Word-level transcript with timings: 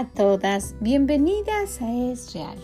A 0.00 0.06
todas, 0.06 0.76
bienvenidas 0.80 1.82
a 1.82 1.92
Es 1.92 2.32
Real, 2.32 2.56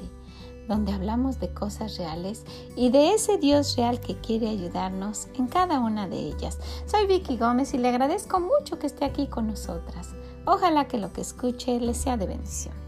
donde 0.68 0.94
hablamos 0.94 1.38
de 1.38 1.52
cosas 1.52 1.98
reales 1.98 2.46
y 2.76 2.88
de 2.88 3.12
ese 3.12 3.36
Dios 3.36 3.76
real 3.76 4.00
que 4.00 4.18
quiere 4.18 4.48
ayudarnos 4.48 5.28
en 5.34 5.46
cada 5.46 5.80
una 5.80 6.08
de 6.08 6.16
ellas. 6.16 6.58
Soy 6.86 7.06
Vicky 7.06 7.36
Gómez 7.36 7.74
y 7.74 7.76
le 7.76 7.90
agradezco 7.90 8.40
mucho 8.40 8.78
que 8.78 8.86
esté 8.86 9.04
aquí 9.04 9.26
con 9.26 9.48
nosotras. 9.48 10.14
Ojalá 10.46 10.88
que 10.88 10.96
lo 10.96 11.12
que 11.12 11.20
escuche 11.20 11.78
le 11.78 11.92
sea 11.92 12.16
de 12.16 12.26
bendición. 12.26 12.85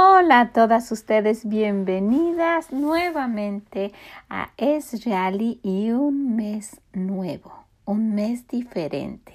Hola 0.00 0.38
a 0.38 0.52
todas 0.52 0.92
ustedes, 0.92 1.48
bienvenidas 1.48 2.70
nuevamente 2.70 3.92
a 4.30 4.52
Es 4.56 5.04
Reali 5.04 5.58
y 5.64 5.90
un 5.90 6.36
mes 6.36 6.80
nuevo, 6.92 7.52
un 7.84 8.14
mes 8.14 8.46
diferente. 8.46 9.34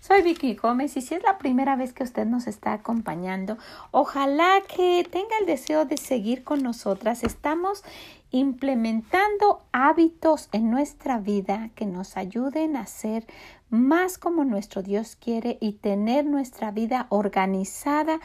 Soy 0.00 0.22
Vicky 0.22 0.56
Gómez 0.56 0.96
y 0.96 1.00
si 1.00 1.14
es 1.14 1.22
la 1.22 1.38
primera 1.38 1.76
vez 1.76 1.92
que 1.92 2.02
usted 2.02 2.26
nos 2.26 2.48
está 2.48 2.72
acompañando, 2.72 3.56
ojalá 3.92 4.62
que 4.66 5.06
tenga 5.08 5.38
el 5.38 5.46
deseo 5.46 5.84
de 5.84 5.96
seguir 5.96 6.42
con 6.42 6.64
nosotras. 6.64 7.22
Estamos 7.22 7.84
implementando 8.32 9.62
hábitos 9.70 10.48
en 10.50 10.72
nuestra 10.72 11.18
vida 11.18 11.70
que 11.76 11.86
nos 11.86 12.16
ayuden 12.16 12.76
a 12.76 12.86
ser 12.86 13.28
más 13.70 14.18
como 14.18 14.44
nuestro 14.44 14.82
Dios 14.82 15.16
quiere 15.16 15.56
y 15.60 15.74
tener 15.74 16.24
nuestra 16.24 16.72
vida 16.72 17.06
organizada 17.10 18.18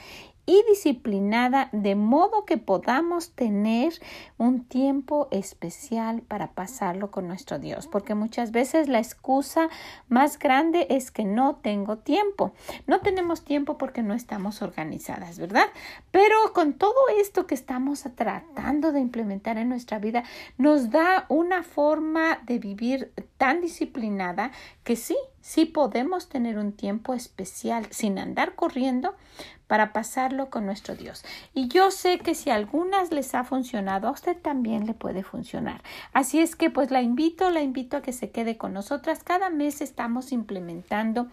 y 0.49 0.63
disciplinada 0.67 1.69
de 1.73 1.93
modo 1.93 2.43
que 2.43 2.57
podamos 2.57 3.33
tener 3.33 3.93
un 4.39 4.63
tiempo 4.63 5.27
especial 5.29 6.23
para 6.23 6.53
pasarlo 6.53 7.11
con 7.11 7.27
nuestro 7.27 7.59
Dios, 7.59 7.85
porque 7.85 8.15
muchas 8.15 8.49
veces 8.49 8.87
la 8.87 8.97
excusa 8.97 9.69
más 10.07 10.39
grande 10.39 10.87
es 10.89 11.11
que 11.11 11.23
no 11.23 11.57
tengo 11.57 11.99
tiempo. 11.99 12.51
No 12.87 12.99
tenemos 13.01 13.45
tiempo 13.45 13.77
porque 13.77 14.01
no 14.01 14.15
estamos 14.15 14.63
organizadas, 14.63 15.37
¿verdad? 15.37 15.67
Pero 16.09 16.35
con 16.55 16.73
todo 16.73 16.95
esto 17.21 17.45
que 17.45 17.53
estamos 17.53 18.03
tratando 18.15 18.91
de 18.91 19.01
implementar 19.01 19.59
en 19.59 19.69
nuestra 19.69 19.99
vida, 19.99 20.23
nos 20.57 20.89
da 20.89 21.27
una 21.29 21.61
forma 21.61 22.39
de 22.47 22.57
vivir 22.57 23.13
tan 23.37 23.61
disciplinada 23.61 24.49
que 24.83 24.95
sí, 24.95 25.15
sí 25.41 25.65
podemos 25.65 26.29
tener 26.29 26.57
un 26.57 26.71
tiempo 26.71 27.13
especial 27.13 27.87
sin 27.91 28.19
andar 28.19 28.55
corriendo 28.55 29.15
para 29.67 29.93
pasarlo 29.93 30.49
con 30.49 30.65
nuestro 30.65 30.95
Dios. 30.95 31.23
Y 31.53 31.67
yo 31.67 31.91
sé 31.91 32.17
que 32.17 32.33
si 32.33 32.49
a 32.49 32.55
algunas 32.55 33.11
les 33.11 33.35
ha 33.35 33.43
funcionado, 33.43 34.07
a 34.07 34.11
usted 34.11 34.35
también 34.35 34.87
le 34.87 34.95
puede 34.95 35.23
funcionar. 35.23 35.83
Así 36.11 36.39
es 36.39 36.55
que 36.55 36.71
pues 36.71 36.89
la 36.89 37.03
invito, 37.03 37.51
la 37.51 37.61
invito 37.61 37.97
a 37.97 38.01
que 38.01 38.11
se 38.11 38.31
quede 38.31 38.57
con 38.57 38.73
nosotras. 38.73 39.23
Cada 39.23 39.51
mes 39.51 39.81
estamos 39.81 40.31
implementando 40.31 41.27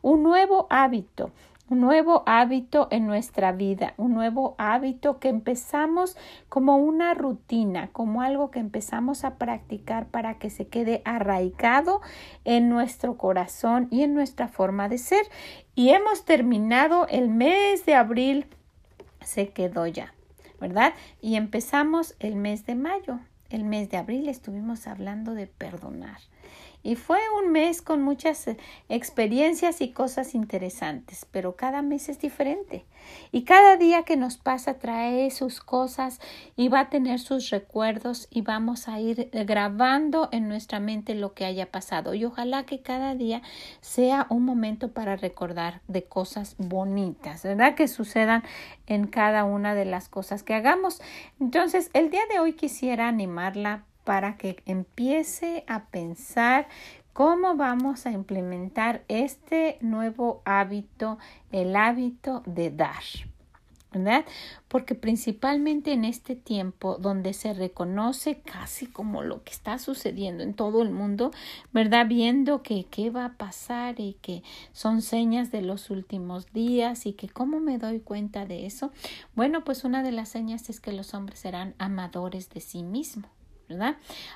un 0.00 0.22
nuevo 0.22 0.66
hábito 0.70 1.32
un 1.68 1.80
nuevo 1.80 2.22
hábito 2.26 2.88
en 2.90 3.06
nuestra 3.06 3.52
vida, 3.52 3.94
un 3.96 4.12
nuevo 4.12 4.54
hábito 4.58 5.18
que 5.18 5.28
empezamos 5.28 6.16
como 6.48 6.76
una 6.76 7.14
rutina, 7.14 7.88
como 7.92 8.22
algo 8.22 8.50
que 8.50 8.58
empezamos 8.58 9.24
a 9.24 9.36
practicar 9.36 10.06
para 10.08 10.38
que 10.38 10.50
se 10.50 10.68
quede 10.68 11.02
arraigado 11.04 12.00
en 12.44 12.68
nuestro 12.68 13.16
corazón 13.16 13.88
y 13.90 14.02
en 14.02 14.14
nuestra 14.14 14.48
forma 14.48 14.88
de 14.88 14.98
ser. 14.98 15.24
Y 15.74 15.90
hemos 15.90 16.24
terminado 16.24 17.06
el 17.08 17.28
mes 17.28 17.86
de 17.86 17.94
abril, 17.94 18.46
se 19.20 19.48
quedó 19.48 19.86
ya, 19.86 20.14
¿verdad? 20.60 20.94
Y 21.20 21.36
empezamos 21.36 22.16
el 22.18 22.36
mes 22.36 22.66
de 22.66 22.74
mayo. 22.74 23.20
El 23.48 23.64
mes 23.64 23.90
de 23.90 23.98
abril 23.98 24.28
estuvimos 24.28 24.86
hablando 24.86 25.34
de 25.34 25.46
perdonar. 25.46 26.18
Y 26.82 26.96
fue 26.96 27.18
un 27.40 27.52
mes 27.52 27.82
con 27.82 28.02
muchas 28.02 28.46
eh, 28.48 28.56
experiencias 28.88 29.80
y 29.80 29.92
cosas 29.92 30.34
interesantes, 30.34 31.26
pero 31.30 31.56
cada 31.56 31.82
mes 31.82 32.08
es 32.08 32.18
diferente. 32.18 32.84
Y 33.30 33.44
cada 33.44 33.76
día 33.76 34.04
que 34.04 34.16
nos 34.16 34.36
pasa 34.36 34.78
trae 34.78 35.30
sus 35.30 35.60
cosas 35.60 36.20
y 36.56 36.68
va 36.68 36.80
a 36.80 36.90
tener 36.90 37.18
sus 37.18 37.50
recuerdos 37.50 38.28
y 38.30 38.42
vamos 38.42 38.88
a 38.88 39.00
ir 39.00 39.28
eh, 39.32 39.44
grabando 39.44 40.28
en 40.32 40.48
nuestra 40.48 40.80
mente 40.80 41.14
lo 41.14 41.34
que 41.34 41.44
haya 41.44 41.70
pasado. 41.70 42.14
Y 42.14 42.24
ojalá 42.24 42.64
que 42.64 42.80
cada 42.80 43.14
día 43.14 43.42
sea 43.80 44.26
un 44.28 44.44
momento 44.44 44.92
para 44.92 45.16
recordar 45.16 45.80
de 45.88 46.04
cosas 46.04 46.56
bonitas, 46.58 47.42
¿verdad? 47.42 47.74
Que 47.74 47.88
sucedan 47.88 48.42
en 48.86 49.06
cada 49.06 49.44
una 49.44 49.74
de 49.74 49.84
las 49.84 50.08
cosas 50.08 50.42
que 50.42 50.54
hagamos. 50.54 51.00
Entonces, 51.40 51.90
el 51.94 52.10
día 52.10 52.22
de 52.30 52.40
hoy 52.40 52.54
quisiera 52.54 53.08
animarla 53.08 53.84
para 54.04 54.36
que 54.36 54.62
empiece 54.66 55.64
a 55.66 55.84
pensar 55.86 56.68
cómo 57.12 57.56
vamos 57.56 58.06
a 58.06 58.10
implementar 58.10 59.04
este 59.08 59.78
nuevo 59.80 60.42
hábito, 60.44 61.18
el 61.50 61.76
hábito 61.76 62.42
de 62.46 62.70
dar. 62.70 63.02
¿verdad? 63.92 64.24
Porque 64.68 64.94
principalmente 64.94 65.92
en 65.92 66.04
este 66.04 66.34
tiempo 66.34 66.96
donde 66.98 67.34
se 67.34 67.52
reconoce 67.52 68.40
casi 68.40 68.86
como 68.86 69.22
lo 69.22 69.42
que 69.42 69.52
está 69.52 69.78
sucediendo 69.78 70.42
en 70.42 70.54
todo 70.54 70.82
el 70.82 70.90
mundo, 70.90 71.30
¿verdad? 71.72 72.06
Viendo 72.08 72.62
que 72.62 72.86
qué 72.90 73.10
va 73.10 73.26
a 73.26 73.32
pasar 73.36 74.00
y 74.00 74.14
que 74.22 74.42
son 74.72 75.02
señas 75.02 75.50
de 75.50 75.62
los 75.62 75.90
últimos 75.90 76.52
días 76.52 77.06
y 77.06 77.12
que 77.12 77.28
cómo 77.28 77.60
me 77.60 77.78
doy 77.78 78.00
cuenta 78.00 78.46
de 78.46 78.66
eso. 78.66 78.92
Bueno, 79.34 79.64
pues 79.64 79.84
una 79.84 80.02
de 80.02 80.12
las 80.12 80.30
señas 80.30 80.70
es 80.70 80.80
que 80.80 80.92
los 80.92 81.14
hombres 81.14 81.40
serán 81.40 81.74
amadores 81.78 82.48
de 82.50 82.60
sí 82.60 82.82
mismos. 82.82 83.30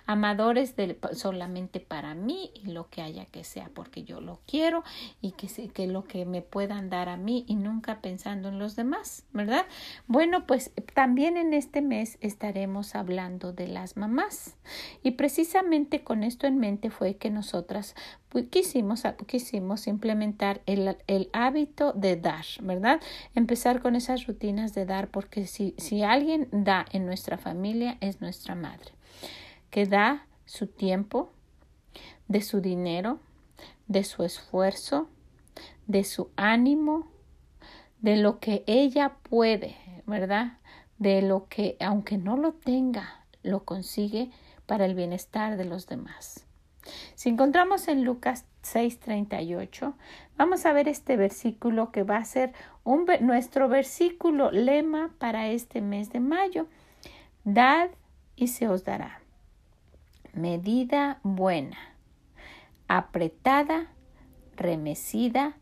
Amadores 0.06 0.76
de, 0.76 0.98
solamente 1.12 1.80
para 1.80 2.14
mí 2.14 2.50
y 2.54 2.72
lo 2.72 2.88
que 2.88 3.02
haya 3.02 3.26
que 3.26 3.44
sea, 3.44 3.70
porque 3.74 4.04
yo 4.04 4.20
lo 4.20 4.40
quiero 4.46 4.82
y 5.20 5.32
que, 5.32 5.48
que 5.68 5.86
lo 5.86 6.04
que 6.04 6.24
me 6.24 6.42
puedan 6.42 6.90
dar 6.90 7.08
a 7.08 7.16
mí 7.16 7.44
y 7.48 7.56
nunca 7.56 8.00
pensando 8.00 8.48
en 8.48 8.58
los 8.58 8.76
demás, 8.76 9.24
¿verdad? 9.32 9.66
Bueno, 10.06 10.46
pues 10.46 10.72
también 10.94 11.36
en 11.36 11.54
este 11.54 11.82
mes 11.82 12.18
estaremos 12.20 12.94
hablando 12.94 13.52
de 13.52 13.68
las 13.68 13.96
mamás 13.96 14.56
y 15.02 15.12
precisamente 15.12 16.02
con 16.02 16.22
esto 16.22 16.46
en 16.46 16.58
mente 16.58 16.90
fue 16.90 17.16
que 17.16 17.30
nosotras 17.30 17.94
pues, 18.28 18.46
quisimos, 18.50 19.02
quisimos 19.26 19.86
implementar 19.86 20.60
el, 20.66 20.96
hábito 21.32 21.92
de 21.92 22.16
dar, 22.16 22.44
¿verdad? 22.62 23.00
Empezar 23.34 23.80
con 23.80 23.96
esas 23.96 24.26
rutinas 24.26 24.74
de 24.74 24.84
dar, 24.84 25.08
porque 25.08 25.46
si 25.46 26.02
alguien 26.02 26.48
da 26.52 26.84
en 26.92 27.06
nuestra 27.06 27.38
familia 27.38 27.96
es 28.00 28.20
nuestra 28.20 28.54
madre 28.54 28.92
que 29.76 29.84
da 29.84 30.26
su 30.46 30.68
tiempo, 30.68 31.30
de 32.28 32.40
su 32.40 32.62
dinero, 32.62 33.20
de 33.88 34.04
su 34.04 34.22
esfuerzo, 34.22 35.06
de 35.86 36.02
su 36.02 36.30
ánimo, 36.34 37.10
de 38.00 38.16
lo 38.16 38.40
que 38.40 38.64
ella 38.66 39.16
puede, 39.28 39.76
¿verdad? 40.06 40.56
De 40.96 41.20
lo 41.20 41.46
que, 41.48 41.76
aunque 41.78 42.16
no 42.16 42.38
lo 42.38 42.54
tenga, 42.54 43.26
lo 43.42 43.64
consigue 43.64 44.30
para 44.64 44.86
el 44.86 44.94
bienestar 44.94 45.58
de 45.58 45.66
los 45.66 45.86
demás. 45.86 46.46
Si 47.14 47.28
encontramos 47.28 47.86
en 47.88 48.02
Lucas 48.02 48.46
6:38, 48.62 49.92
vamos 50.38 50.64
a 50.64 50.72
ver 50.72 50.88
este 50.88 51.18
versículo 51.18 51.92
que 51.92 52.02
va 52.02 52.16
a 52.16 52.24
ser 52.24 52.54
nuestro 53.20 53.68
versículo 53.68 54.50
lema 54.52 55.14
para 55.18 55.50
este 55.50 55.82
mes 55.82 56.08
de 56.12 56.20
mayo. 56.20 56.66
Dad 57.44 57.90
y 58.36 58.46
se 58.46 58.68
os 58.68 58.82
dará 58.82 59.20
medida 60.36 61.18
buena, 61.22 61.78
apretada, 62.88 63.88
remecida 64.56 65.56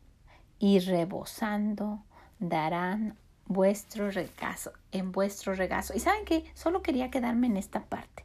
y 0.58 0.80
rebosando 0.80 2.04
darán 2.38 3.16
vuestro 3.46 4.10
regazo, 4.10 4.72
en 4.92 5.12
vuestro 5.12 5.54
regazo. 5.54 5.94
Y 5.94 6.00
saben 6.00 6.24
que 6.24 6.44
solo 6.54 6.82
quería 6.82 7.10
quedarme 7.10 7.46
en 7.46 7.56
esta 7.56 7.84
parte, 7.84 8.24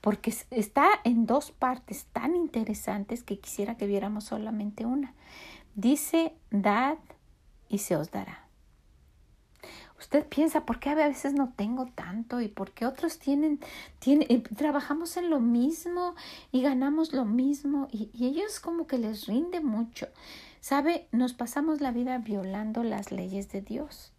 porque 0.00 0.34
está 0.50 0.88
en 1.04 1.26
dos 1.26 1.52
partes 1.52 2.06
tan 2.12 2.34
interesantes 2.34 3.22
que 3.22 3.38
quisiera 3.38 3.76
que 3.76 3.86
viéramos 3.86 4.24
solamente 4.24 4.86
una. 4.86 5.14
Dice, 5.74 6.34
dad 6.50 6.98
y 7.68 7.78
se 7.78 7.96
os 7.96 8.10
dará. 8.10 8.41
Usted 10.02 10.26
piensa, 10.26 10.66
¿por 10.66 10.80
qué 10.80 10.90
a 10.90 10.96
veces 10.96 11.32
no 11.32 11.52
tengo 11.54 11.86
tanto? 11.86 12.40
¿Y 12.40 12.48
por 12.48 12.72
qué 12.72 12.86
otros 12.86 13.20
tienen, 13.20 13.60
tienen 14.00 14.26
eh, 14.28 14.42
trabajamos 14.56 15.16
en 15.16 15.30
lo 15.30 15.38
mismo 15.38 16.16
y 16.50 16.60
ganamos 16.60 17.12
lo 17.12 17.24
mismo? 17.24 17.86
Y, 17.92 18.10
y 18.12 18.26
ellos 18.26 18.58
como 18.58 18.88
que 18.88 18.98
les 18.98 19.26
rinde 19.26 19.60
mucho. 19.60 20.08
¿Sabe? 20.60 21.06
Nos 21.12 21.34
pasamos 21.34 21.80
la 21.80 21.92
vida 21.92 22.18
violando 22.18 22.82
las 22.82 23.12
leyes 23.12 23.52
de 23.52 23.60
Dios. 23.60 24.12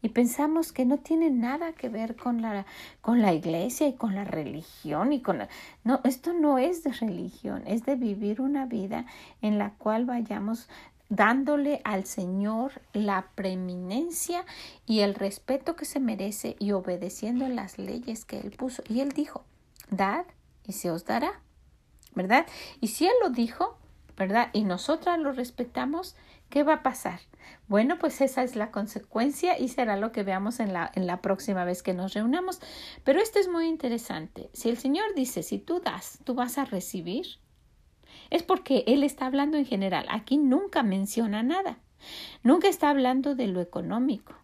Y 0.00 0.10
pensamos 0.10 0.72
que 0.72 0.84
no 0.84 0.98
tiene 0.98 1.30
nada 1.30 1.72
que 1.72 1.88
ver 1.88 2.14
con 2.14 2.40
la, 2.40 2.66
con 3.00 3.22
la 3.22 3.32
iglesia 3.32 3.88
y 3.88 3.94
con 3.94 4.14
la 4.14 4.22
religión 4.24 5.12
y 5.12 5.22
con 5.22 5.38
la... 5.38 5.48
No, 5.82 6.00
esto 6.04 6.32
no 6.32 6.58
es 6.58 6.84
de 6.84 6.92
religión, 6.92 7.64
es 7.66 7.84
de 7.84 7.96
vivir 7.96 8.40
una 8.40 8.66
vida 8.66 9.06
en 9.42 9.58
la 9.58 9.70
cual 9.70 10.04
vayamos 10.04 10.68
dándole 11.08 11.80
al 11.84 12.04
Señor 12.04 12.80
la 12.92 13.30
preeminencia 13.34 14.44
y 14.86 15.00
el 15.00 15.14
respeto 15.14 15.76
que 15.76 15.84
se 15.84 16.00
merece 16.00 16.56
y 16.58 16.72
obedeciendo 16.72 17.48
las 17.48 17.78
leyes 17.78 18.24
que 18.24 18.40
Él 18.40 18.50
puso. 18.50 18.82
Y 18.88 19.00
Él 19.00 19.12
dijo, 19.12 19.44
dad 19.90 20.26
y 20.64 20.72
se 20.72 20.90
os 20.90 21.04
dará, 21.04 21.40
¿verdad? 22.14 22.46
Y 22.80 22.88
si 22.88 23.06
Él 23.06 23.14
lo 23.22 23.30
dijo, 23.30 23.76
¿verdad? 24.16 24.50
Y 24.52 24.64
nosotras 24.64 25.18
lo 25.18 25.32
respetamos, 25.32 26.16
¿qué 26.48 26.62
va 26.62 26.74
a 26.74 26.82
pasar? 26.82 27.20
Bueno, 27.68 27.98
pues 27.98 28.20
esa 28.20 28.42
es 28.42 28.56
la 28.56 28.70
consecuencia 28.70 29.58
y 29.58 29.68
será 29.68 29.96
lo 29.96 30.12
que 30.12 30.22
veamos 30.22 30.58
en 30.60 30.72
la, 30.72 30.90
en 30.94 31.06
la 31.06 31.20
próxima 31.20 31.64
vez 31.64 31.82
que 31.82 31.94
nos 31.94 32.14
reunamos. 32.14 32.60
Pero 33.04 33.20
esto 33.20 33.38
es 33.38 33.48
muy 33.48 33.66
interesante. 33.66 34.50
Si 34.52 34.68
el 34.68 34.78
Señor 34.78 35.14
dice, 35.14 35.42
si 35.42 35.58
tú 35.58 35.80
das, 35.80 36.18
tú 36.24 36.34
vas 36.34 36.58
a 36.58 36.64
recibir, 36.64 37.26
es 38.30 38.42
porque 38.42 38.84
Él 38.86 39.02
está 39.02 39.26
hablando 39.26 39.56
en 39.56 39.66
general. 39.66 40.06
Aquí 40.10 40.38
nunca 40.38 40.82
menciona 40.82 41.42
nada. 41.42 41.78
Nunca 42.42 42.68
está 42.68 42.90
hablando 42.90 43.34
de 43.34 43.46
lo 43.46 43.60
económico. 43.60 44.34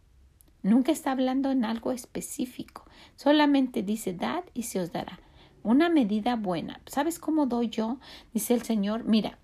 Nunca 0.63 0.93
está 0.93 1.13
hablando 1.13 1.51
en 1.51 1.65
algo 1.65 1.93
específico. 1.93 2.85
Solamente 3.17 3.83
dice, 3.83 4.13
dad 4.13 4.45
y 4.55 4.65
se 4.65 4.81
os 4.81 4.93
dará. 4.93 5.19
Una 5.63 5.89
medida 5.89 6.37
buena. 6.37 6.81
¿Sabes 6.87 7.19
cómo 7.19 7.47
doy 7.47 7.69
yo? 7.69 7.99
Dice 8.33 8.55
el 8.55 8.63
Señor, 8.63 9.05
mira, 9.05 9.39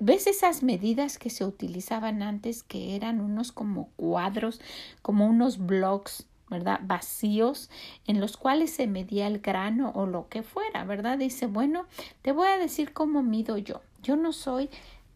¿ves 0.00 0.26
esas 0.26 0.62
medidas 0.62 1.18
que 1.18 1.30
se 1.30 1.44
utilizaban 1.44 2.22
antes 2.22 2.62
que 2.62 2.96
eran 2.96 3.20
unos 3.20 3.52
como 3.52 3.90
cuadros, 3.96 4.60
como 5.02 5.26
unos 5.26 5.58
blocks? 5.58 6.26
¿Verdad? 6.50 6.80
Vacíos 6.82 7.70
en 8.06 8.20
los 8.20 8.36
cuales 8.36 8.72
se 8.72 8.86
medía 8.86 9.26
el 9.26 9.38
grano 9.38 9.92
o 9.94 10.06
lo 10.06 10.28
que 10.28 10.42
fuera, 10.42 10.84
¿verdad? 10.84 11.16
Dice, 11.16 11.46
bueno, 11.46 11.86
te 12.22 12.32
voy 12.32 12.48
a 12.48 12.58
decir 12.58 12.92
cómo 12.92 13.22
mido 13.22 13.56
yo. 13.56 13.80
Yo 14.02 14.16
no 14.16 14.32
soy 14.32 14.68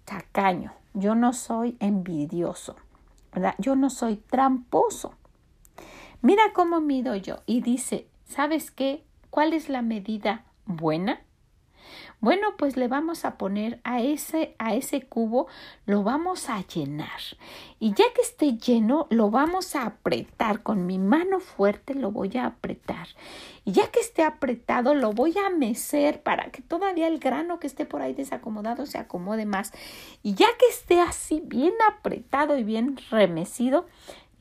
tacaño, 0.05 0.73
yo 0.95 1.15
no 1.15 1.33
soy 1.33 1.77
envidioso, 1.81 2.77
¿verdad? 3.33 3.55
Yo 3.59 3.77
no 3.77 3.91
soy 3.91 4.17
tramposo. 4.17 5.15
Mira 6.23 6.53
cómo 6.55 6.81
mido 6.81 7.17
yo. 7.17 7.41
Y 7.45 7.61
dice, 7.61 8.07
¿sabes 8.25 8.71
qué? 8.71 9.05
¿Cuál 9.31 9.53
es 9.53 9.69
la 9.69 9.83
medida 9.83 10.45
buena? 10.65 11.21
Bueno, 12.25 12.57
pues 12.57 12.79
le 12.79 12.89
vamos 12.89 13.27
a 13.27 13.37
poner 13.37 13.81
a 13.85 14.01
ese, 14.01 14.55
a 14.59 14.75
ese 14.75 15.03
cubo, 15.03 15.47
lo 15.85 16.03
vamos 16.05 16.49
a 16.49 16.67
llenar. 16.67 17.21
Y 17.79 17.91
ya 17.91 18.07
que 18.15 18.23
esté 18.23 18.57
lleno, 18.57 19.07
lo 19.11 19.31
vamos 19.31 19.77
a 19.77 19.85
apretar. 19.85 20.63
Con 20.63 20.87
mi 20.87 20.99
mano 20.99 21.39
fuerte 21.39 21.93
lo 21.93 22.13
voy 22.13 22.39
a 22.39 22.47
apretar. 22.47 23.09
Y 23.67 23.73
ya 23.73 23.91
que 23.91 24.01
esté 24.01 24.23
apretado, 24.23 24.95
lo 24.95 25.13
voy 25.13 25.35
a 25.37 25.51
mecer 25.51 26.23
para 26.23 26.51
que 26.51 26.63
todavía 26.63 27.09
el 27.09 27.19
grano 27.19 27.61
que 27.61 27.67
esté 27.67 27.85
por 27.85 28.01
ahí 28.01 28.15
desacomodado 28.15 28.87
se 28.87 28.97
acomode 28.97 29.45
más. 29.45 29.73
Y 30.23 30.33
ya 30.33 30.47
que 30.59 30.67
esté 30.71 31.01
así 31.03 31.43
bien 31.45 31.75
apretado 31.93 32.57
y 32.57 32.65
bien 32.65 32.99
remecido, 33.11 33.85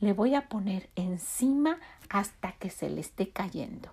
le 0.00 0.14
voy 0.14 0.34
a 0.34 0.48
poner 0.48 0.88
encima 0.96 1.78
hasta 2.08 2.52
que 2.52 2.70
se 2.70 2.88
le 2.88 3.02
esté 3.02 3.28
cayendo. 3.28 3.90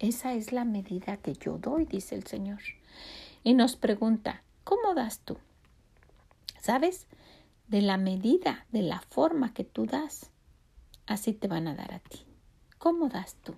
Esa 0.00 0.34
es 0.34 0.50
la 0.50 0.64
medida 0.64 1.16
que 1.18 1.34
yo 1.34 1.58
doy, 1.58 1.84
dice 1.84 2.16
el 2.16 2.26
Señor. 2.26 2.58
Y 3.42 3.54
nos 3.54 3.76
pregunta, 3.76 4.42
¿cómo 4.64 4.94
das 4.94 5.20
tú? 5.20 5.38
¿Sabes? 6.60 7.06
De 7.68 7.82
la 7.82 7.96
medida, 7.96 8.66
de 8.72 8.82
la 8.82 9.00
forma 9.00 9.52
que 9.52 9.64
tú 9.64 9.86
das, 9.86 10.30
así 11.06 11.32
te 11.32 11.48
van 11.48 11.68
a 11.68 11.74
dar 11.74 11.92
a 11.92 11.98
ti. 11.98 12.24
¿Cómo 12.78 13.08
das 13.08 13.36
tú? 13.36 13.54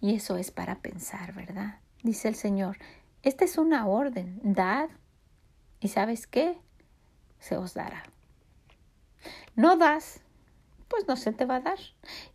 Y 0.00 0.14
eso 0.14 0.36
es 0.36 0.50
para 0.50 0.80
pensar, 0.80 1.32
¿verdad? 1.34 1.78
Dice 2.02 2.28
el 2.28 2.34
Señor, 2.34 2.78
esta 3.22 3.44
es 3.44 3.56
una 3.56 3.86
orden, 3.86 4.40
dad. 4.42 4.90
¿Y 5.80 5.88
sabes 5.88 6.26
qué? 6.26 6.58
Se 7.38 7.56
os 7.56 7.74
dará. 7.74 8.02
No 9.54 9.76
das, 9.76 10.20
pues 10.92 11.08
no 11.08 11.16
se 11.16 11.32
te 11.32 11.46
va 11.46 11.56
a 11.56 11.60
dar. 11.60 11.78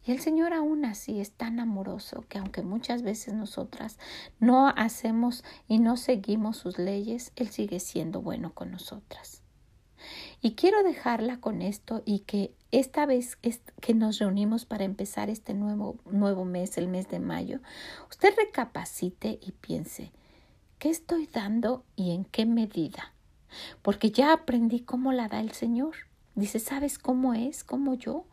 Y 0.04 0.12
el 0.12 0.20
Señor 0.20 0.52
aún 0.52 0.84
así 0.84 1.20
es 1.20 1.32
tan 1.32 1.60
amoroso 1.60 2.26
que 2.28 2.40
aunque 2.40 2.64
muchas 2.64 3.04
veces 3.04 3.36
nosotras 3.36 4.00
no 4.40 4.68
hacemos 4.70 5.44
y 5.68 5.78
no 5.78 5.96
seguimos 5.96 6.58
sus 6.58 6.80
leyes, 6.80 7.32
Él 7.36 7.50
sigue 7.50 7.80
siendo 7.80 8.20
bueno 8.22 8.54
con 8.56 8.72
nosotras. 8.72 9.44
Y 10.42 10.56
quiero 10.56 10.82
dejarla 10.82 11.40
con 11.40 11.62
esto 11.62 12.02
y 12.04 12.20
que 12.22 12.52
esta 12.72 13.06
vez 13.06 13.38
que 13.80 13.94
nos 13.94 14.18
reunimos 14.18 14.66
para 14.66 14.86
empezar 14.86 15.30
este 15.30 15.54
nuevo, 15.54 15.98
nuevo 16.10 16.44
mes, 16.44 16.80
el 16.80 16.88
mes 16.88 17.08
de 17.10 17.20
mayo, 17.20 17.60
usted 18.10 18.34
recapacite 18.36 19.38
y 19.40 19.52
piense, 19.52 20.12
¿qué 20.80 20.90
estoy 20.90 21.28
dando 21.28 21.86
y 21.96 22.12
en 22.12 22.26
qué 22.26 22.48
medida? 22.48 23.14
Porque 23.84 24.10
ya 24.10 24.34
aprendí 24.34 24.80
cómo 24.80 25.14
la 25.14 25.28
da 25.28 25.42
el 25.42 25.52
Señor. 25.52 25.96
Dice, 26.38 26.60
¿sabes 26.60 27.00
cómo 27.00 27.34
es? 27.34 27.64
¿Cómo 27.64 27.96
yo? 27.96 28.24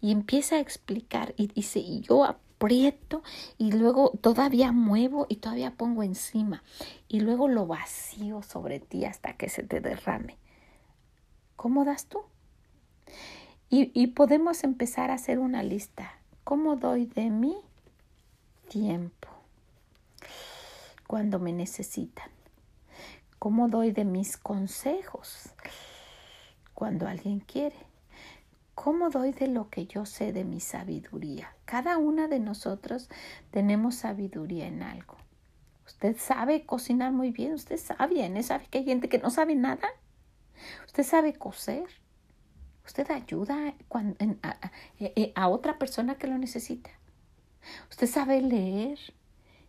Y 0.00 0.12
empieza 0.12 0.56
a 0.56 0.60
explicar 0.60 1.34
y 1.36 1.48
dice, 1.48 1.78
y 1.78 2.00
yo 2.00 2.24
aprieto 2.24 3.22
y 3.58 3.72
luego 3.72 4.12
todavía 4.22 4.72
muevo 4.72 5.26
y 5.28 5.36
todavía 5.36 5.72
pongo 5.72 6.02
encima 6.02 6.62
y 7.06 7.20
luego 7.20 7.48
lo 7.48 7.66
vacío 7.66 8.42
sobre 8.42 8.80
ti 8.80 9.04
hasta 9.04 9.34
que 9.34 9.50
se 9.50 9.62
te 9.62 9.82
derrame. 9.82 10.38
¿Cómo 11.56 11.84
das 11.84 12.06
tú? 12.06 12.22
Y, 13.68 13.90
y 13.92 14.06
podemos 14.06 14.64
empezar 14.64 15.10
a 15.10 15.14
hacer 15.14 15.38
una 15.38 15.62
lista. 15.62 16.14
¿Cómo 16.44 16.76
doy 16.76 17.04
de 17.04 17.28
mi 17.28 17.56
tiempo 18.70 19.28
cuando 21.06 21.38
me 21.38 21.52
necesitan? 21.52 22.30
¿Cómo 23.38 23.68
doy 23.68 23.92
de 23.92 24.06
mis 24.06 24.38
consejos? 24.38 25.50
Cuando 26.80 27.06
alguien 27.06 27.40
quiere. 27.40 27.76
¿Cómo 28.74 29.10
doy 29.10 29.32
de 29.32 29.48
lo 29.48 29.68
que 29.68 29.84
yo 29.84 30.06
sé 30.06 30.32
de 30.32 30.44
mi 30.44 30.60
sabiduría? 30.60 31.54
Cada 31.66 31.98
una 31.98 32.26
de 32.26 32.40
nosotros 32.40 33.10
tenemos 33.50 33.96
sabiduría 33.96 34.66
en 34.66 34.82
algo. 34.82 35.18
Usted 35.86 36.16
sabe 36.16 36.64
cocinar 36.64 37.12
muy 37.12 37.32
bien, 37.32 37.52
usted 37.52 37.76
sabe, 37.76 38.26
¿no 38.30 38.42
sabe 38.42 38.66
que 38.70 38.78
hay 38.78 38.84
gente 38.86 39.10
que 39.10 39.18
no 39.18 39.28
sabe 39.28 39.56
nada. 39.56 39.86
Usted 40.86 41.02
sabe 41.02 41.34
coser. 41.34 41.84
Usted 42.86 43.10
ayuda 43.10 43.74
eh, 44.18 45.12
eh, 45.16 45.32
a 45.34 45.48
otra 45.48 45.78
persona 45.78 46.14
que 46.14 46.28
lo 46.28 46.38
necesita. 46.38 46.88
Usted 47.90 48.06
sabe 48.06 48.40
leer. 48.40 48.98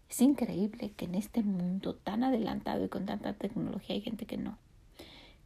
Es 0.09 0.21
increíble 0.21 0.93
que 0.93 1.03
en 1.03 1.15
este 1.15 1.43
mundo 1.43 1.93
tan 1.93 2.23
adelantado 2.23 2.85
y 2.85 2.87
con 2.87 3.05
tanta 3.05 3.33
tecnología 3.33 3.95
hay 3.97 4.01
gente 4.01 4.25
que 4.25 4.37
no. 4.37 4.57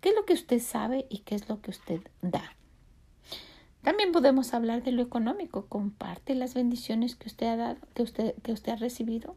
¿Qué 0.06 0.10
es 0.10 0.16
lo 0.16 0.26
que 0.26 0.34
usted 0.34 0.62
sabe 0.62 1.08
y 1.10 1.22
qué 1.22 1.34
es 1.34 1.50
lo 1.50 1.64
que 1.64 1.72
usted 1.72 2.00
da? 2.22 2.56
También 3.82 4.12
podemos 4.12 4.54
hablar 4.54 4.84
de 4.84 4.92
lo 4.92 5.02
económico. 5.02 5.66
Comparte 5.66 6.36
las 6.36 6.54
bendiciones 6.54 7.16
que 7.16 7.28
usted 7.28 7.48
ha 7.48 7.56
dado, 7.56 7.78
que 7.96 8.04
usted, 8.04 8.36
que 8.44 8.52
usted 8.52 8.74
ha 8.74 8.76
recibido. 8.76 9.36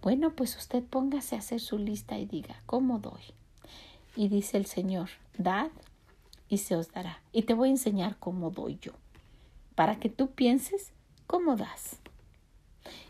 Bueno, 0.00 0.34
pues 0.34 0.56
usted 0.56 0.82
póngase 0.82 1.36
a 1.36 1.40
hacer 1.40 1.60
su 1.60 1.76
lista 1.76 2.16
y 2.16 2.24
diga, 2.24 2.62
¿cómo 2.64 3.00
doy? 3.00 3.20
Y 4.16 4.28
dice 4.28 4.56
el 4.56 4.64
Señor, 4.64 5.10
dad 5.36 5.70
y 6.48 6.56
se 6.56 6.74
os 6.74 6.90
dará. 6.90 7.20
Y 7.32 7.42
te 7.42 7.52
voy 7.52 7.68
a 7.68 7.72
enseñar 7.72 8.16
cómo 8.18 8.48
doy 8.48 8.78
yo, 8.80 8.92
para 9.74 10.00
que 10.00 10.08
tú 10.08 10.30
pienses 10.30 10.94
cómo 11.26 11.54
das. 11.54 11.98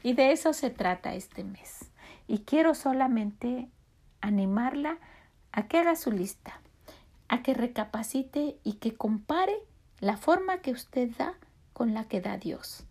Y 0.03 0.15
de 0.15 0.33
eso 0.33 0.53
se 0.53 0.71
trata 0.71 1.15
este 1.15 1.45
mes. 1.45 1.93
Y 2.27 2.39
quiero 2.39 2.75
solamente 2.75 3.69
animarla 4.21 4.99
a 5.53 5.69
que 5.69 5.79
haga 5.79 5.97
su 5.97 6.11
lista, 6.11 6.61
a 7.29 7.43
que 7.43 7.55
recapacite 7.55 8.59
y 8.65 8.75
que 8.75 8.95
compare 8.95 9.57
la 10.01 10.17
forma 10.17 10.59
que 10.59 10.73
usted 10.73 11.11
da 11.17 11.35
con 11.73 11.95
la 11.95 12.05
que 12.05 12.21
da 12.21 12.37
Dios, 12.39 12.85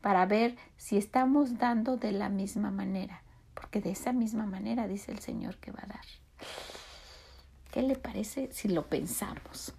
para 0.00 0.26
ver 0.26 0.56
si 0.76 0.96
estamos 0.96 1.58
dando 1.58 1.96
de 1.96 2.12
la 2.12 2.28
misma 2.28 2.70
manera, 2.70 3.22
porque 3.54 3.80
de 3.80 3.90
esa 3.90 4.12
misma 4.12 4.46
manera 4.46 4.88
dice 4.88 5.12
el 5.12 5.20
Señor 5.20 5.56
que 5.58 5.72
va 5.72 5.80
a 5.84 5.86
dar. 5.86 6.04
¿Qué 7.70 7.82
le 7.82 7.96
parece 7.96 8.52
si 8.52 8.68
lo 8.68 8.86
pensamos? 8.86 9.72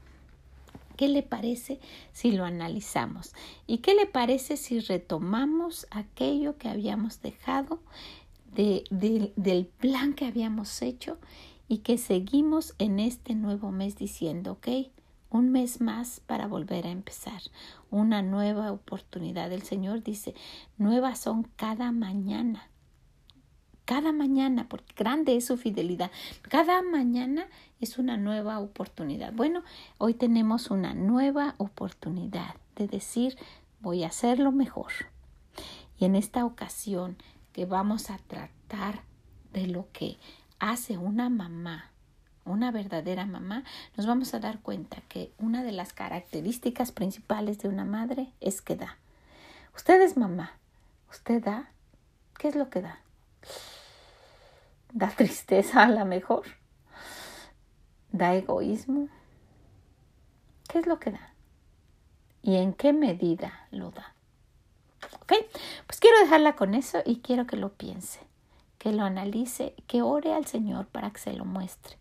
¿Qué 0.97 1.07
le 1.07 1.23
parece 1.23 1.79
si 2.11 2.31
lo 2.31 2.45
analizamos? 2.45 3.33
¿Y 3.67 3.79
qué 3.79 3.93
le 3.95 4.05
parece 4.05 4.57
si 4.57 4.79
retomamos 4.79 5.87
aquello 5.91 6.57
que 6.57 6.69
habíamos 6.69 7.21
dejado 7.21 7.79
del 8.55 9.69
plan 9.79 10.13
que 10.13 10.25
habíamos 10.25 10.81
hecho 10.81 11.17
y 11.67 11.79
que 11.79 11.97
seguimos 11.97 12.75
en 12.77 12.99
este 12.99 13.35
nuevo 13.35 13.71
mes 13.71 13.95
diciendo, 13.95 14.53
ok, 14.53 14.67
un 15.29 15.49
mes 15.49 15.81
más 15.81 16.19
para 16.19 16.47
volver 16.47 16.85
a 16.85 16.91
empezar, 16.91 17.41
una 17.89 18.21
nueva 18.21 18.71
oportunidad. 18.71 19.51
El 19.51 19.63
Señor 19.63 20.03
dice, 20.03 20.35
nuevas 20.77 21.19
son 21.19 21.43
cada 21.55 21.91
mañana, 21.91 22.69
cada 23.85 24.11
mañana, 24.11 24.67
porque 24.69 24.93
grande 24.95 25.35
es 25.35 25.45
su 25.45 25.57
fidelidad. 25.57 26.11
Cada 26.43 26.81
mañana 26.83 27.47
es 27.81 27.97
una 27.97 28.15
nueva 28.15 28.59
oportunidad. 28.59 29.33
Bueno, 29.33 29.63
hoy 29.97 30.13
tenemos 30.13 30.69
una 30.69 30.93
nueva 30.93 31.55
oportunidad 31.57 32.55
de 32.75 32.87
decir, 32.87 33.35
voy 33.81 34.03
a 34.03 34.07
hacerlo 34.07 34.51
mejor. 34.51 34.91
Y 35.99 36.05
en 36.05 36.15
esta 36.15 36.45
ocasión 36.45 37.17
que 37.51 37.65
vamos 37.65 38.09
a 38.09 38.17
tratar 38.19 39.01
de 39.51 39.67
lo 39.67 39.87
que 39.91 40.17
hace 40.71 40.97
una 40.97 41.29
mamá, 41.29 41.91
una 42.45 42.71
verdadera 42.71 43.25
mamá, 43.25 43.63
nos 43.95 44.05
vamos 44.05 44.33
a 44.33 44.39
dar 44.39 44.59
cuenta 44.59 45.01
que 45.09 45.31
una 45.37 45.63
de 45.63 45.71
las 45.71 45.93
características 45.93 46.91
principales 46.91 47.59
de 47.59 47.69
una 47.69 47.85
madre 47.85 48.29
es 48.41 48.61
que 48.61 48.75
da. 48.75 48.97
Usted 49.75 50.01
es 50.01 50.17
mamá, 50.17 50.53
usted 51.09 51.43
da 51.43 51.69
¿Qué 52.37 52.49
es 52.49 52.55
lo 52.55 52.69
que 52.69 52.81
da? 52.81 52.99
Da 54.91 55.09
tristeza 55.09 55.83
a 55.83 55.87
la 55.87 56.05
mejor. 56.05 56.43
Da 58.11 58.35
egoísmo. 58.35 59.07
¿Qué 60.67 60.79
es 60.79 60.87
lo 60.87 60.99
que 60.99 61.11
da? 61.11 61.33
¿Y 62.41 62.57
en 62.57 62.73
qué 62.73 62.93
medida 62.93 63.67
lo 63.71 63.91
da? 63.91 64.13
¿Ok? 65.21 65.33
Pues 65.87 65.99
quiero 65.99 66.19
dejarla 66.19 66.55
con 66.55 66.73
eso 66.73 67.01
y 67.05 67.21
quiero 67.21 67.47
que 67.47 67.55
lo 67.55 67.73
piense, 67.73 68.19
que 68.83 68.91
lo 68.91 69.03
analice, 69.03 69.73
que 69.87 70.01
ore 70.01 70.33
al 70.33 70.45
Señor 70.45 70.87
para 70.87 71.09
que 71.09 71.19
se 71.21 71.31
lo 71.31 71.45
muestre. 71.45 71.95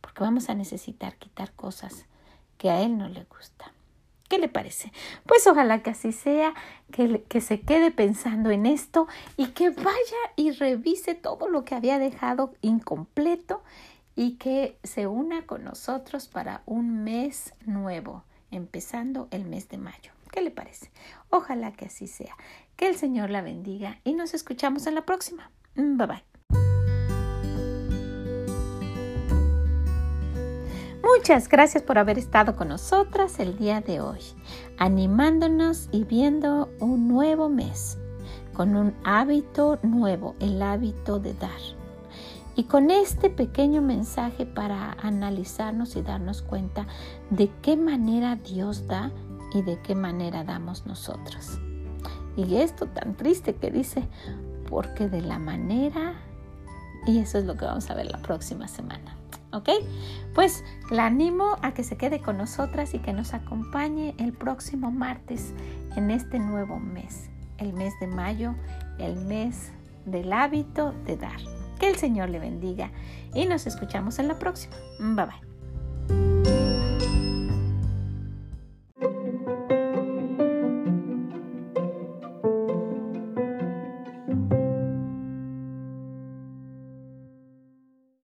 Porque 0.00 0.24
vamos 0.24 0.48
a 0.48 0.54
necesitar 0.56 1.14
quitar 1.14 1.52
cosas 1.52 2.06
que 2.58 2.70
a 2.70 2.82
Él 2.82 2.98
no 2.98 3.08
le 3.08 3.22
gustan. 3.22 3.70
¿Qué 4.28 4.40
le 4.40 4.48
parece? 4.48 4.92
Pues 5.26 5.46
ojalá 5.46 5.84
que 5.84 5.90
así 5.90 6.10
sea, 6.10 6.54
que, 6.90 7.22
que, 7.28 7.40
se 7.40 7.60
quede 7.60 7.92
pensando 7.92 8.50
en 8.50 8.66
esto 8.66 9.06
y 9.36 9.50
que 9.50 9.70
vaya 9.70 10.22
y 10.34 10.50
revise 10.50 11.14
todo 11.14 11.46
lo 11.46 11.64
que 11.64 11.76
había 11.76 12.00
dejado 12.00 12.52
incompleto 12.62 13.62
y 14.16 14.38
que 14.38 14.76
se 14.82 15.06
una 15.06 15.46
con 15.46 15.62
nosotros 15.62 16.26
para 16.26 16.62
un 16.66 17.04
mes 17.04 17.54
nuevo, 17.64 18.24
empezando 18.50 19.28
el 19.30 19.44
mes 19.44 19.68
de 19.68 19.78
mayo. 19.78 20.10
¿Qué 20.32 20.40
le 20.40 20.50
parece? 20.50 20.90
Ojalá 21.30 21.70
que 21.70 21.84
así 21.84 22.08
sea. 22.08 22.36
Que 22.74 22.88
el 22.88 22.96
Señor 22.96 23.30
la 23.30 23.40
bendiga 23.40 24.00
y 24.02 24.14
nos 24.14 24.34
escuchamos 24.34 24.88
en 24.88 24.96
la 24.96 25.06
próxima. 25.06 25.52
Bye 25.74 26.06
bye. 26.06 26.24
Muchas 31.02 31.48
gracias 31.48 31.82
por 31.82 31.98
haber 31.98 32.18
estado 32.18 32.56
con 32.56 32.68
nosotras 32.68 33.38
el 33.38 33.56
día 33.56 33.80
de 33.80 34.00
hoy, 34.00 34.20
animándonos 34.78 35.88
y 35.92 36.04
viendo 36.04 36.68
un 36.80 37.08
nuevo 37.08 37.48
mes, 37.48 37.98
con 38.52 38.76
un 38.76 38.94
hábito 39.04 39.78
nuevo, 39.82 40.34
el 40.40 40.60
hábito 40.62 41.20
de 41.20 41.34
dar. 41.34 41.60
Y 42.54 42.64
con 42.64 42.90
este 42.90 43.30
pequeño 43.30 43.82
mensaje 43.82 44.46
para 44.46 44.92
analizarnos 45.00 45.96
y 45.96 46.02
darnos 46.02 46.42
cuenta 46.42 46.86
de 47.30 47.50
qué 47.62 47.76
manera 47.76 48.36
Dios 48.36 48.86
da 48.86 49.10
y 49.54 49.62
de 49.62 49.80
qué 49.80 49.94
manera 49.94 50.44
damos 50.44 50.86
nosotros. 50.86 51.58
Y 52.36 52.56
esto 52.56 52.86
tan 52.86 53.16
triste 53.16 53.54
que 53.54 53.70
dice, 53.70 54.08
porque 54.72 55.06
de 55.10 55.20
la 55.20 55.38
manera, 55.38 56.14
y 57.06 57.18
eso 57.18 57.36
es 57.36 57.44
lo 57.44 57.56
que 57.58 57.66
vamos 57.66 57.90
a 57.90 57.94
ver 57.94 58.06
la 58.10 58.22
próxima 58.22 58.66
semana. 58.68 59.14
¿ok? 59.52 59.68
Pues 60.34 60.64
la 60.90 61.04
animo 61.04 61.58
a 61.60 61.74
que 61.74 61.84
se 61.84 61.98
quede 61.98 62.20
con 62.20 62.38
nosotras 62.38 62.94
y 62.94 62.98
que 62.98 63.12
nos 63.12 63.34
acompañe 63.34 64.14
el 64.16 64.32
próximo 64.32 64.90
martes 64.90 65.52
en 65.94 66.10
este 66.10 66.38
nuevo 66.38 66.80
mes, 66.80 67.28
el 67.58 67.74
mes 67.74 67.92
de 68.00 68.06
mayo, 68.06 68.54
el 68.98 69.16
mes 69.16 69.72
del 70.06 70.32
hábito 70.32 70.94
de 71.04 71.18
dar. 71.18 71.40
Que 71.78 71.90
el 71.90 71.96
Señor 71.96 72.30
le 72.30 72.38
bendiga 72.38 72.90
y 73.34 73.44
nos 73.44 73.66
escuchamos 73.66 74.18
en 74.18 74.28
la 74.28 74.38
próxima. 74.38 74.74
Bye 74.98 75.26
bye. 75.26 75.51